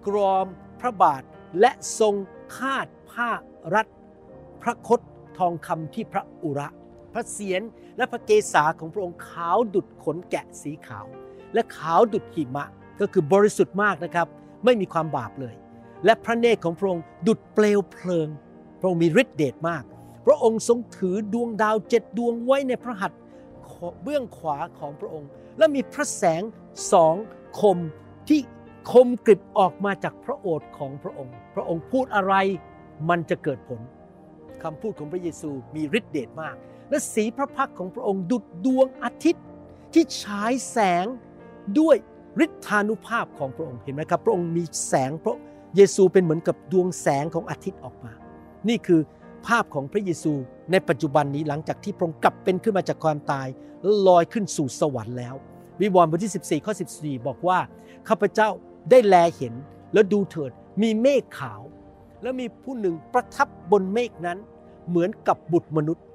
[0.08, 0.46] กรอม
[0.80, 1.22] พระบาท
[1.60, 2.14] และทรง
[2.58, 3.30] คาด ผ้า
[3.74, 3.88] รัด
[4.62, 5.00] พระคด
[5.38, 6.68] ทองคำที่พระอุระ
[7.14, 7.62] พระเศียร
[7.98, 11.06] และพระเกศาของพระองค์ขาวดุดขนแกะสีขาว
[11.54, 12.66] และขาวดุดหิมะ
[13.00, 14.28] ก็คือบริสุทธิ์มากนะครับ
[14.66, 15.56] ไม่มีความบาปเลย
[16.06, 18.28] และพระเนตรของพระองค์ดุดเปลวเพลิง
[18.80, 19.84] พระองค์มีฤทธิเดชมาก
[20.26, 23.20] พระองค์ทรงถือดวงดาวเจ็ดดวงไว้ในพระหัตถ์
[24.04, 26.42] เบื้องขวาของพระองค์ และมีพระแสง
[26.94, 27.16] สอง
[27.62, 27.78] คม
[28.30, 28.40] ที่
[28.92, 32.34] คมกริบออกมาจากพระโอษฐ์ของพระองค์ พระองค์พูดอะไร
[33.10, 33.82] มันจะเกิดผล
[34.64, 36.56] คำพูดของพระเยซูมีฤทธิเดชมาก
[36.90, 39.46] และสีพระพักของพระองค์ดุจดวงอาทิตย์
[39.94, 41.06] ที่ฉายแสง
[41.80, 41.96] ด้วย
[42.46, 45.38] ฤทธานุภาพของพระองค์เห็นไหมครับ พระองค์มีแสงพระ
[45.76, 48.14] เยซูเป็นเหมือนกับดวงแสงของอาทิตย์ออกมา
[48.70, 49.02] นี่คือ
[49.48, 50.34] ภาพของพระเยซู
[50.72, 53.48] ในปัจจุบันนี้หลังจากที่พระองค์กลับเป็นขึ้นมาจากความตาย
[53.82, 55.36] แล้วลอยขึ้นสู่สวรรค์แล้ว
[55.82, 57.60] วิวรณ์บทที่ 14 ข้อ 14 บอกว่า
[58.08, 58.50] ข้าพเจ้า
[58.90, 59.54] ได้แลเห็น
[59.94, 60.52] แล้วดูเถิด
[60.82, 61.62] มีเมฆขาว
[62.24, 64.38] แล้วมีผู้หนึ่งประทับบนเมฆนั้น
[64.90, 66.06] เหมือนกับบุตรมนุษย์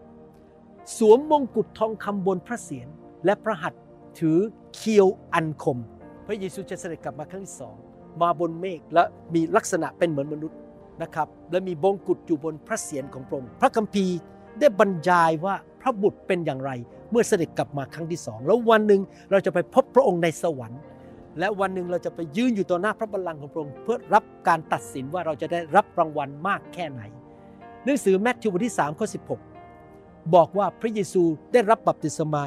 [0.96, 2.88] สวมมงกุฎทองคำบนพระเศียร
[3.24, 3.82] และพระหัตถ์
[4.18, 4.38] ถือ
[4.74, 5.78] เคียวอันคม
[6.26, 7.74] พระเยซูจะเสด็จกลับมาครั้งที่สอง
[8.22, 9.02] มาบนเมฆและ
[9.34, 10.58] มีลักษณะเป็นเหมือนมนุษย์
[11.02, 14.16] นะครับและมีบงกุฎอยู่บนพระเศียรของพระองค์พระคัมภีร์
[14.60, 16.70] ได้บรรยายว่าพระบุตรเป็นอย่างไร
[17.10, 20.80] เมื่อเสด็จกลับมาครั้งที่สองแล้ววันหนึ่งเราจะไปพบพระองค์ในสวรรค์
[21.38, 27.02] และวันหนึ่งเราจะไปยืนอยู่ต่อหน้าพระบัลลังก์ของพระองค์เพื่อรับการตัดสินว่าเราจะได้รับรางวัลมากแค่ไหน
[27.84, 29.06] หนังสือแมทธิวบทที่3ข้อ
[29.68, 32.44] 16 บอกว่าพระเยซูได้รับบัพติศมา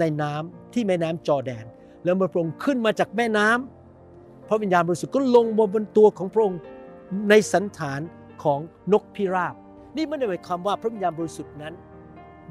[0.00, 1.64] ในน้ำที่แม่น้ำจอร์แดน
[2.04, 6.58] แล้วเมื่อพระองค์ขึ้นมาจากแม่น้ำพระวิญญาณบริสุทธิ์ก็ลงบนตัวของพระองค์
[7.30, 8.00] ในสันฐาน
[8.42, 8.60] ของ
[8.92, 9.54] นกพิราบ
[9.96, 11.74] นี่ไม่ได้หมายความว่าพระวิญญาณบริสุทธิ์นั้น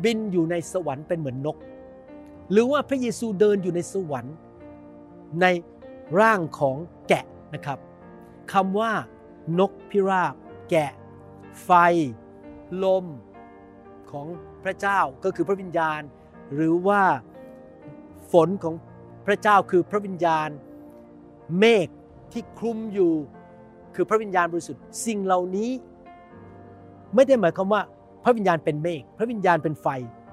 [0.03, 1.57] บินอยู่ในสวรรค์เป็นเหมือนนก
[2.51, 4.35] หรือว่าพระเยซูเดินอยู่ในสวรรค์
[5.41, 5.45] ใน
[6.19, 7.79] ร่างของแกะนะครับ
[8.53, 8.91] คำว่า
[9.59, 10.35] นกพิราบ
[10.69, 10.91] แกะ
[11.63, 11.69] ไฟ
[12.83, 13.05] ลม
[14.11, 14.27] ของ
[14.63, 16.01] พระเจ้าก็คือพระวิญญาณ
[16.53, 17.01] หรือว่า
[18.31, 18.75] ฝนของ
[19.25, 20.49] พระเจ้าคือพระวิญญาณ
[21.59, 21.87] เมฆ
[22.31, 23.13] ที่คลุมอยู่
[23.95, 25.71] คือพระวิญญาณบริสุทธิ์สิ่งเหล่านี้
[27.15, 27.81] ไม่ได้หมายความว่า
[28.23, 29.87] พระวิญญาณเป็นเมฆพระวิญญาณเป็นไฟ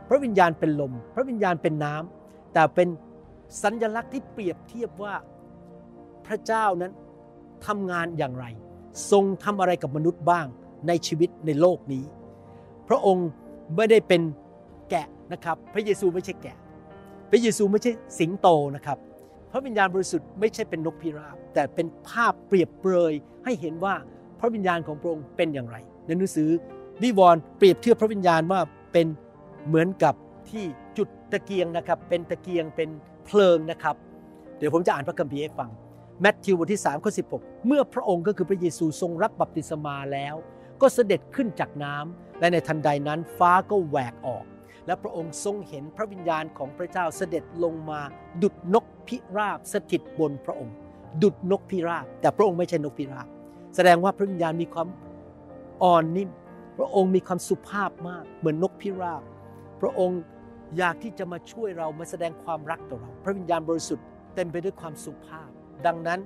[0.09, 2.89] พระวิญญาณเป็นลม พระวิญญาณเป็นน้ำแต่เป็น
[3.63, 5.15] สัญลักษณ์ที่เปรียบเทียบว่า
[6.27, 6.93] พระเจ้านั้น
[7.67, 8.47] ทำงานอย่างไร
[9.11, 10.47] ทรงทำอะไรกับมนุษย์บ้าง
[10.89, 12.05] ในชีวิตในโลกนี้
[12.89, 13.29] พระองค์
[13.77, 14.23] ไม่ได้เป็น
[14.91, 16.57] แกะนะครับ พระเยซูไม่ใช่แกะ
[17.31, 18.99] พระเยซูไม่ใช่สิงโตนะครับ
[19.51, 23.13] พระวิญญาณบริสุทธิ์ไม่ใช่เป็นนกพิราบ แต่เป็นภาพเปรียบเปรย
[23.45, 23.95] ให้เห็นว่า
[24.41, 26.51] พระวิญญาณของพระองค์เป็นอย่างไร ในหนังสือ
[27.03, 28.61] นิวรณ์เปรียบเทียบพระวิญญาณว่า
[28.93, 29.07] เป็น
[29.67, 30.15] เหมือนกับ
[30.51, 30.65] ที่
[30.97, 32.89] จุดตะเกียงนะครับ เป็นตะเกียงเป็น
[33.27, 33.97] เพลิงนะครับ
[34.59, 35.71] เดี๋ยวผมจะอ่านพระคัมภีร์ให้ฟัง
[36.21, 40.35] แมทธิวบทที่3ข้อ16 เมื่อพระองค์ก็คือพระเยซูทรงรับบัพติศมาแล้ว
[40.81, 44.45] ก็เสด็จขึ้นจากน้ำและในทันใดนั้นฟ้าก็แหวกออก
[44.87, 48.01] และพระองค์ทรงเห็นพระวิญญาณของพระเจ้าเสด็จลงมา
[48.43, 50.75] ดุดนกพิราบสถิตบนพระองค์
[51.23, 53.29] ดุดนกพิราบ แต่พระองค์ไม่ใช่นกพิราบ
[53.77, 54.89] แสดงว่าพระวิญญาณมีความ
[55.83, 56.31] อ่อนนิ่ม
[56.79, 59.23] พระองค์มีความสุภาพมากเหมือนนกพิราบ
[59.81, 60.21] พระองค์
[60.79, 65.49] อยากที่จะมาช่วยเรามาแสดงความรักต่อเรา พระวิญญาณบริสุทธิ์เต็มไปด้วยความสุภาพ
[65.87, 66.21] ดังนั้น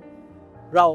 [0.75, 0.87] เรา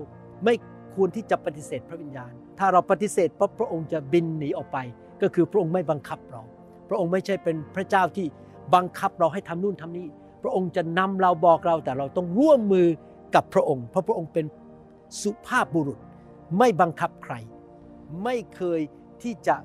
[0.44, 0.54] ไม่
[0.94, 4.78] ควรที่จะปฏิเสธพระวิญญาณ ถ้าเราปฏิเสธปั๊บพระองค์จะบินหนีออกไป
[5.22, 6.42] ก็คือพระองค์ไม่บังคับเรา
[6.88, 8.26] พระองค์ไม่ใช่เป็นพระเจ้าที่
[8.74, 10.09] บังคับเราให้ทำนู่นทำนี่
[10.42, 12.88] พระองค์จะนำเราบอกเราแต่เราต้องร่วมมือ
[13.35, 14.46] กับพระองค์ เพราะพระองค์เป็น
[15.22, 15.98] สุภาพบุรุษ
[16.59, 17.35] ไม่บังคับใคร
[18.24, 18.80] ไม่เคย
[19.22, 19.57] ที่จะ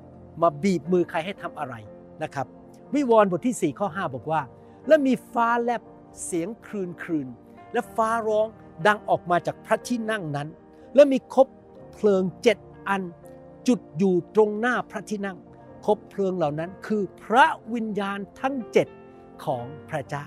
[0.42, 1.74] มาบีบมือใครให้ทำอะไร
[2.22, 2.46] นะครับ
[2.94, 4.42] วิวรณ์บทที่ 4 ข้อ 5 บอกว่า
[4.88, 5.82] และมีฟ้าแลบ
[6.24, 7.28] เสียงครืนครืน
[7.72, 8.46] และฟ้าร้อง
[8.86, 10.48] ดังออกมาจากพระที่นั่งนั้น
[10.94, 11.46] และมีคบ
[11.92, 13.02] เพลิงเจ็ดอัน
[13.68, 15.38] จุดอยู่ตรงหน้าพระที่นั่ง
[15.86, 18.88] คบเพลิงเหล่านั้นคือพระวิญญาณทั้งเจ็ด
[19.44, 20.26] ของพระเจ้า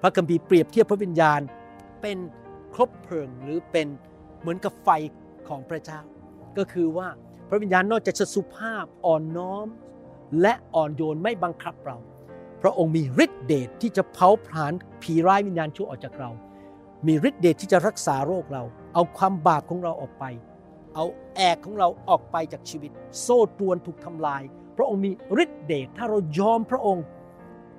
[0.00, 1.40] พระคัมภีร์เปรียบเทียบพระวิญญาณ
[2.02, 2.18] เป็น
[2.74, 3.86] คบเพลิงหรือเป็น
[4.40, 4.88] เหมือนกับไฟ
[5.48, 6.00] ของพระเจ้า
[6.58, 7.08] ก็คือว่า
[7.48, 9.66] พระวิญญาณนอกจากจะสุภาพอ่อนน้อม
[10.40, 11.96] และอ่อนโยนไม่บังคับเรา
[12.62, 16.30] พระองค์มีฤทธิเดชที่จะเผาผลาญผีร้ายวิญญาณชั่วออกจากเรา
[17.06, 18.62] มีฤทธิเดชที่จะรักษาโรคเรา
[18.94, 20.24] เอาความบาปของเราออกไป
[20.94, 21.04] เอา
[21.36, 22.90] แอกของเราออกไปจากชีวิต
[23.20, 24.42] โซ่ตรวนถูกทำลาย
[24.76, 25.10] พระองค์มี
[25.42, 27.04] ฤทธิเดชถ้าเรายอมพระองค์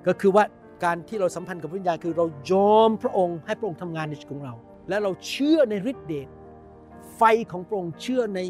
[0.06, 0.44] ก็คือว่า
[0.84, 4.54] การที่เราสัมพันธ์กับวิญญาณคือเรายอมพระองค์ให้พระองค์ทำงานในชีวิตของเรา
[4.88, 6.28] และเราเชื่อในฤทธิเดช
[7.16, 8.40] ไฟของพระองค์เชื่อใน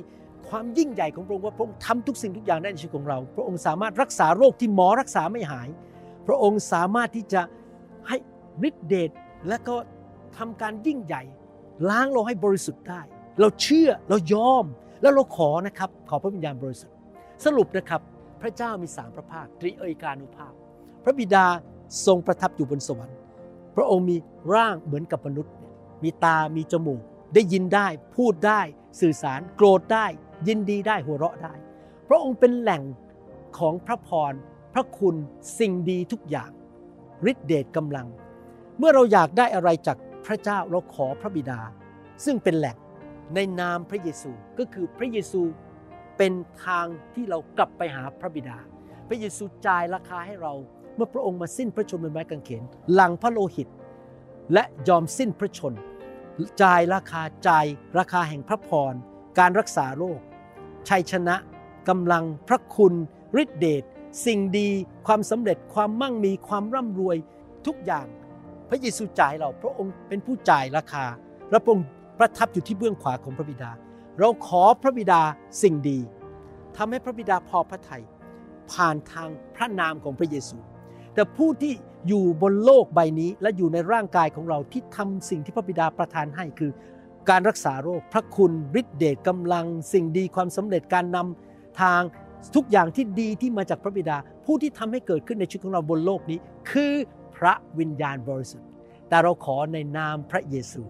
[0.48, 5.68] ความยิ่งใหญ่ของพระองค์ว่าพระองค์ทำทุกสิ่งทุกอย่างได้ในชีวิตของเรา พระองค์สามารถรักษาโรคที่หมอรักษาไม่หาย
[6.26, 7.42] พระองค์สามารถที่จะ
[8.08, 8.16] ให้
[8.68, 9.10] ฤทธิเดช
[9.48, 9.76] และก็
[10.38, 11.22] ทำการยิ่งใหญ่
[11.90, 13.00] ล้างเราให้บริสุทธิ์ได้
[13.40, 14.64] เราเชื่อเรายอม
[15.02, 16.94] แล้วเราขอนะครับ ขอพระวิญญาณบริสุทธิ์
[17.44, 18.00] สรุปนะครับ
[18.42, 20.52] พระเจ้ามีสามพระภาคตริเอยกานุภาพ
[21.04, 21.46] พระบิดา
[22.06, 23.18] ทรงประทับอยู่บนสวรรค์
[23.76, 24.16] พระองค์มี
[24.54, 25.52] ร่างเหมือนกับมนุษย์
[26.04, 27.00] มีตามีจมูก
[27.34, 28.60] ได้ยินได้ พูดได้
[29.00, 30.06] สื่อสาร โกรธได้
[30.46, 31.54] ยินดีได้หัวเราะได้
[32.08, 32.82] พระองค์เป็นแหล่ง
[33.58, 34.32] ของพระพร
[34.74, 35.16] พระคุณ
[35.58, 36.50] สิ่งดีทุกอย่าง
[37.30, 38.06] ฤทธิเดชกำลัง
[38.78, 41.60] เมื่อเราอยากได้อะไรจากพระเจ้าเราขอพระบิดา
[42.24, 42.76] ซึ่งเป็นแหล่ง
[43.34, 45.42] ในนามพระเยซูก็คือพระเยซู
[46.18, 46.32] เป็น
[46.64, 48.58] ทางที่เรากลับไปหาพระบิดา
[49.08, 50.54] พระเยซูจ่ายราคาให้เรา
[50.94, 53.68] เมื่อพระองค์มาสิ้นพระชนม์บนไม้กางเขนหลังพระโลหิต
[54.52, 55.74] และยอมสิ้นพระชน
[56.62, 57.66] จ่ายราคาจ่าย
[57.98, 58.94] ราคาแห่งพระพร
[59.38, 60.20] การรักษาโรค
[60.88, 61.36] ชัยชนะ
[61.88, 62.94] กำลังพระคุณ
[63.42, 63.82] ฤทธิเดช
[64.26, 64.68] สิ่งดี
[65.06, 67.16] ความสำเร็จความมั่งมีความร่ำรวย
[67.66, 68.06] ทุกอย่าง
[68.68, 71.04] พระเยซูจ่ายเราพระองค์เป็นผู้จ่ายราคา
[71.50, 71.86] และพระองค์
[72.18, 73.70] ประทับอยู่ที่เบื้องขวาของพระบิดา
[74.20, 75.22] เราขอพระบิดา
[75.62, 75.98] สิ่งดี
[76.76, 78.02] ทำให้พระบิดาพอพระทัย
[78.72, 80.56] ผ่านทางพระนามของพระเยซู
[81.14, 81.72] แต่ผู้ที่
[82.08, 86.70] อยู่บนโลกใบนี้และอยู่ในร่างกายของเราที่ทำสิ่งที่พระบิดาประทานให้คือ
[87.30, 92.00] การรักษาโรค พระคุณฤทธิเดชกำลัง สิ่งดีความสำเร็จการนำทาง
[92.56, 96.38] ทุกอย่างที่ดีที่มาจากพระบิดา ผู้ที่ทำให้เกิดขึ้นในชีวิตของเราบนโลกนี้
[96.70, 96.92] คือ
[97.36, 98.68] พระวิญญาณบริสุทธิ์
[99.08, 100.82] แต่เราขอในนามพระเยซู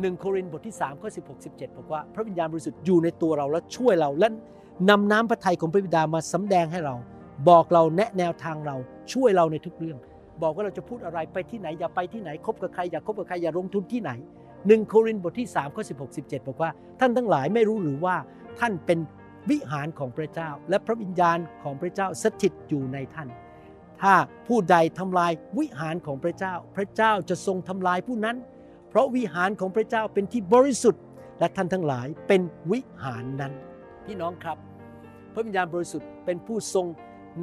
[0.00, 4.28] หนึ่งโครินธ์บทที่3ข้อ16 17บอกว่าพระวิญญาณบริสุทธิ์อยู่ในตัวเราและช่วยเราและ
[4.90, 6.94] นำน้ำพระทัยของพระบิดามาสำแดงให้เรา
[7.48, 8.76] บอกเราแนะแนวทางเรา
[9.12, 9.98] ช่วยเราในทุกเรื่อง
[10.42, 14.10] บอกว่าเราจะพูดอะไรไปที่ไหนอย่าไปที่ไหนคบกับใครอย่าคบกับใครอย่าลงทุนที่ไหน
[14.66, 18.16] หนึ่งโครินธ์บทที่3ข้อ16 17 บอกว่า ท่านทั้งหลายไม่รู้หรือว่า
[18.60, 18.98] ท่านเป็น
[19.50, 23.28] วิหารของพระเจ้า และพระวิญญาณของพระเจ้าสถิตอยู่ในท่าน
[24.02, 24.14] ถ้า
[24.48, 28.36] ผู้ใดทำลายวิหารของพระเจ้า พระเจ้าจะทรงทำลายผู้นั้น
[28.90, 31.02] เพราะวิหารของพระเจ้าเป็นที่บริสุทธิ์
[31.38, 32.40] และท่านทั้งหลายเป็น
[32.72, 33.52] วิหารนั้น
[34.04, 34.58] พี่น้องครับ
[35.32, 36.86] พระวิญญาณบริสุทธิ์เป็นผู้ทรง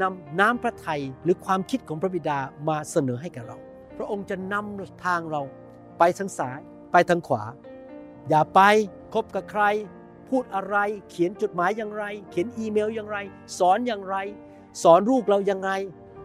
[0.01, 3.57] นำน้ำพระทัยหรือความคิดของพระบิดามาเสนอให้แก่เรา
[3.97, 5.41] พระองค์จะนำทางเรา
[5.99, 6.59] ไปทางซ้าย
[6.91, 7.43] ไปทางขวา
[8.29, 8.59] อย่าไป
[9.13, 9.63] คบกับใคร
[10.29, 10.77] พูดอะไร
[11.09, 13.17] เขียนจดหมายอย่างไร เขียนอีเมลอย่างไร
[13.59, 14.15] สอนอย่างไร
[14.83, 15.71] สอนลูกเราอย่างไร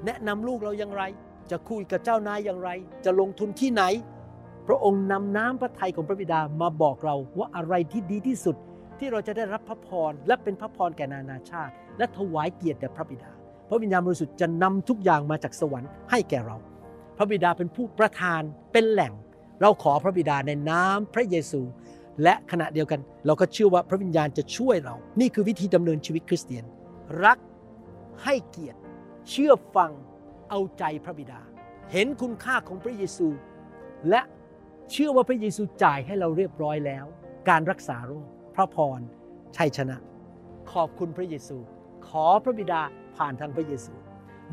[0.05, 1.03] แนะนำลูกเราอย่างไร
[1.51, 2.71] จะคุยกับเจ้านายอย่างไร
[3.05, 3.83] จะลงทุนที่ไหน
[4.67, 8.57] พระองค์นำน้ำพระทัยของพระบิดามาบอกเราว่าอะไรที่ดีที่สุด
[8.99, 13.31] ที่เราจะได้รับพระพรและเป็นพระพรแก่นานาชาติ และถวายเกียรติแด่พระบิดา
[13.69, 16.57] พระวิญญาณบริสุทธิ์จะนำทุกอย่างมาจากสวรรค์ให้แก่เรา
[17.17, 19.13] พระบิดาเป็นผู้ประทานเป็นแหล่ง
[19.61, 21.61] เราขอพระบิดาในน้ำพระเยซู
[22.23, 26.65] และขณะเดียวกัน เราก็เชื่อว่าพระวิญญาณจะช่วยเรา นี่คือวิธีดำเนินชีวิตคริสเตียน
[27.25, 27.39] รัก
[28.25, 28.79] ให้เกียรติ
[29.31, 29.93] เชื่อฟัง
[30.51, 31.41] เอาใจพระบิดา
[31.93, 33.29] เห็นคุณค่าของพระเยซู
[34.11, 34.23] และ
[34.91, 37.05] เชื่อว่าพระเยซูจ่ายให้เราเรียบร้อยแล้ว
[37.49, 39.01] การรักษาโรคพระพร
[39.57, 39.97] ชัยชนะ
[40.73, 41.57] ขอบคุณพระเยซู
[42.09, 42.81] ขอพระบิดา
[43.17, 43.93] ผ่านทางพระเยซู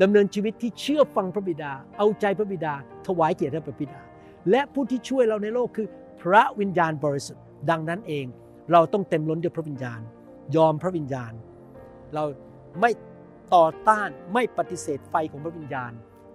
[0.02, 2.74] ดำเนินชีวิตที่เชื่อฟังพระบิดา เอาใจพระบิดา
[3.06, 4.00] ถวายเกียรติแด่พระบิดา
[4.50, 5.86] และผู้ที่ช่วยเราในโลกคือ
[6.22, 8.26] พระวิญญาณบริสุทธิ์ดังนั้นเอง
[8.72, 10.00] เราต้องเต็มล้นด้วยพระวิญญาณ
[10.56, 11.32] ยอมพระวิญญาณ
[12.14, 12.24] เรา
[12.80, 12.90] ไม่
[13.54, 15.92] ต่อต้านไม่ปฏิเสธไฟของพระวิญญาณ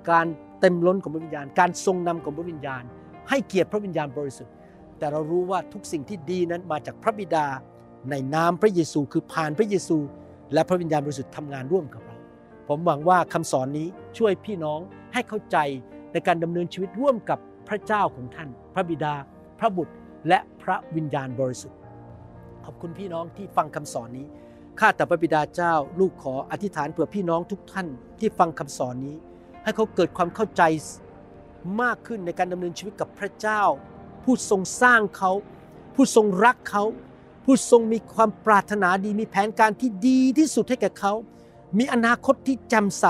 [0.10, 0.26] การ
[0.60, 2.84] เต็มล้นของพระวิญญาณ การทรงนำของพระวิญญาณ
[3.30, 4.54] ให้เกียรติพระวิญญาณบริสุทธิ์
[4.98, 7.45] แต่เรารู้ว่าทุกสิ่งที่ดีนั้นมาจากพระบิดา
[8.10, 9.98] ในนามพระเยซูคือผ่านพระเยซู
[10.54, 12.17] และพระวิญญาณบริสุทธิ์ทำงานร่วมกับเรา
[12.67, 14.80] ผมหวังว่าคำสอนนี้ช่วยพี่น้อง
[15.13, 15.58] ให้เข้าใจ
[16.13, 19.13] ในการดำเนินชีวิตร่วมกับ พระเจ้าของท่าน พระบิดา
[19.60, 19.93] พระบุตร
[20.27, 21.79] และพระวิญญาณบริสุทธิ์
[22.65, 24.25] ขอบคุณพี่น้องที่ฟังคำสอนนี้
[24.79, 27.88] ข้าแต่พระบิดาเจ้า ลูกขออธิษฐานเผื่อพี่น้องทุกท่าน
[28.19, 29.15] ที่ฟังคำสอนนี้
[29.63, 30.63] ให้เขาเกิดความเข้าใจ
[31.82, 33.62] มากขึ้นในการดำเนินชีวิตกับพระเจ้า
[34.23, 35.32] ผู้ทรงสร้างเขา
[35.95, 36.84] ผู้ทรงรักเขา
[37.45, 41.13] ผู้ทรงมีความปรารถนาดี มีแผนการที่ดีที่สุดให้แก่เขา
[41.77, 43.05] มีอนาคตที่แจ่มใส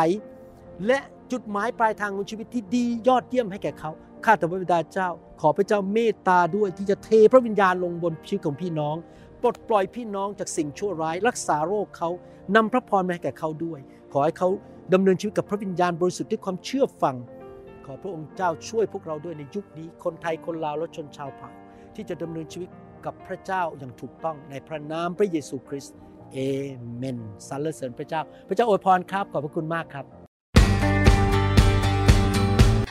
[0.88, 1.00] และ
[1.32, 3.92] จุดหมายปลายทางของชีวิตที่ดียอดเยี่ยมให้แก่เขา
[4.26, 5.10] ข้าแต่พระบิดาเจ้า
[5.42, 8.96] ขอพระเจ้าเมตตาด้วยที่จะเทพระวิญญาณลงบนชีวิตของพี่น้อง
[9.42, 12.10] ปลดปล่อยพี่น้องจากสิ่งชั่วร้าย รักษาโรคเขา
[12.56, 13.80] นำพระพรมาให้แก่เขาด้วย
[14.14, 14.50] ขอให้เขา
[14.94, 17.16] ดำเนินชีวิตกับพระวิญญาณบริสุทธิ์ด้วยความเชื่อฟัง
[17.86, 21.50] ขอพระองค์เจ้าช่วยพวกเราด้วยในยุคนี้ คนไทยคนลาวและชนชาวเผ่า
[21.96, 22.70] ที่จะดำเนินชีวิต
[23.06, 25.96] กับพระเจ้าอย่างถูกต้องในพระนามพระเยซูคริสต์
[26.34, 26.38] เอ
[26.96, 30.19] เมนสรรเสริญพระเจ้า พระเจ้าอวยพรครับ ขอบพระคุณมากครับ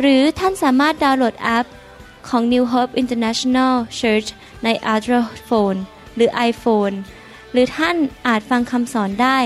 [0.00, 1.66] หรือท่านสามารถดาวน์โหลดแอป
[2.28, 4.28] ของ New Hope International Church
[4.64, 5.78] ใน Android Phone
[6.14, 6.94] หรือ iPhone
[7.52, 9.38] หรือท่านอาจฟังคำสอนได้